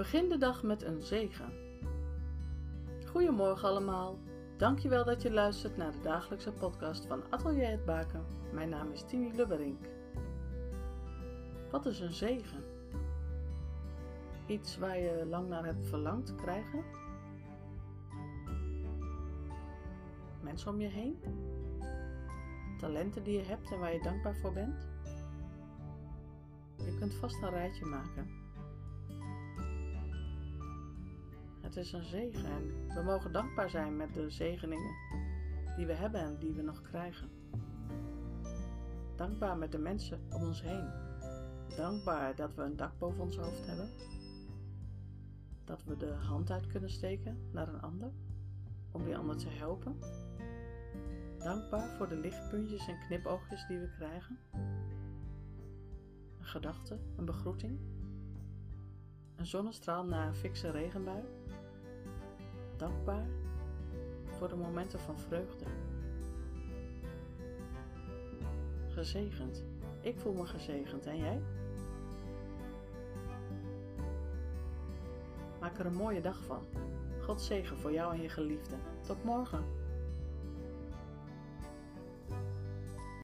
Begin 0.00 0.28
de 0.28 0.38
dag 0.38 0.62
met 0.62 0.82
een 0.82 1.00
zegen. 1.00 1.52
Goedemorgen 3.06 3.68
allemaal. 3.68 4.18
Dankjewel 4.56 5.04
dat 5.04 5.22
je 5.22 5.30
luistert 5.30 5.76
naar 5.76 5.92
de 5.92 6.00
dagelijkse 6.02 6.52
podcast 6.52 7.06
van 7.06 7.22
Atelier 7.30 7.70
het 7.70 7.84
Baken. 7.84 8.24
Mijn 8.52 8.68
naam 8.68 8.92
is 8.92 9.04
Tini 9.04 9.34
Lubberink. 9.34 9.86
Wat 11.70 11.86
is 11.86 12.00
een 12.00 12.12
zegen? 12.12 12.64
Iets 14.46 14.78
waar 14.78 14.98
je 14.98 15.26
lang 15.26 15.48
naar 15.48 15.64
hebt 15.64 15.86
verlangd 15.86 16.26
te 16.26 16.34
krijgen? 16.34 16.84
Mensen 20.42 20.70
om 20.70 20.80
je 20.80 20.88
heen? 20.88 21.18
Talenten 22.78 23.24
die 23.24 23.38
je 23.38 23.44
hebt 23.44 23.70
en 23.72 23.78
waar 23.78 23.92
je 23.92 24.02
dankbaar 24.02 24.36
voor 24.36 24.52
bent? 24.52 24.88
Je 26.76 26.96
kunt 26.98 27.14
vast 27.14 27.42
een 27.42 27.50
rijtje 27.50 27.84
maken. 27.86 28.49
Het 31.70 31.78
is 31.78 31.92
een 31.92 32.04
zegen 32.04 32.44
en 32.44 32.94
we 32.94 33.02
mogen 33.02 33.32
dankbaar 33.32 33.70
zijn 33.70 33.96
met 33.96 34.14
de 34.14 34.30
zegeningen 34.30 34.94
die 35.76 35.86
we 35.86 35.92
hebben 35.92 36.20
en 36.20 36.38
die 36.38 36.52
we 36.52 36.62
nog 36.62 36.82
krijgen. 36.82 37.30
Dankbaar 39.16 39.58
met 39.58 39.72
de 39.72 39.78
mensen 39.78 40.20
om 40.30 40.42
ons 40.42 40.62
heen. 40.62 40.90
Dankbaar 41.76 42.36
dat 42.36 42.54
we 42.54 42.62
een 42.62 42.76
dak 42.76 42.98
boven 42.98 43.20
ons 43.20 43.36
hoofd 43.36 43.66
hebben. 43.66 43.90
Dat 45.64 45.84
we 45.84 45.96
de 45.96 46.12
hand 46.12 46.50
uit 46.50 46.66
kunnen 46.66 46.90
steken 46.90 47.48
naar 47.52 47.68
een 47.68 47.80
ander 47.80 48.12
om 48.92 49.04
die 49.04 49.16
ander 49.16 49.36
te 49.36 49.48
helpen. 49.48 49.98
Dankbaar 51.38 51.88
voor 51.96 52.08
de 52.08 52.16
lichtpuntjes 52.16 52.88
en 52.88 52.98
knipoogjes 52.98 53.66
die 53.66 53.78
we 53.78 53.90
krijgen. 53.90 54.38
Een 56.38 56.46
gedachte, 56.46 56.98
een 57.16 57.24
begroeting. 57.24 57.78
Een 59.36 59.46
zonnestraal 59.46 60.04
na 60.04 60.26
een 60.26 60.34
fikse 60.34 60.70
regenbui 60.70 61.22
dankbaar 62.80 63.26
voor 64.38 64.48
de 64.48 64.56
momenten 64.56 65.00
van 65.00 65.18
vreugde. 65.18 65.64
Gezegend. 68.88 69.64
Ik 70.00 70.18
voel 70.18 70.32
me 70.32 70.46
gezegend 70.46 71.06
en 71.06 71.16
jij? 71.16 71.42
Maak 75.60 75.78
er 75.78 75.86
een 75.86 75.94
mooie 75.94 76.20
dag 76.20 76.44
van. 76.44 76.66
God 77.22 77.40
zegen 77.40 77.78
voor 77.78 77.92
jou 77.92 78.14
en 78.14 78.22
je 78.22 78.28
geliefde. 78.28 78.76
Tot 79.06 79.24
morgen. 79.24 79.64